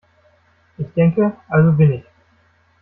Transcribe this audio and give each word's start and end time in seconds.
Ich 0.79 0.87
denke, 0.95 1.31
also 1.47 1.73
bin 1.73 1.91
ich. 1.93 2.05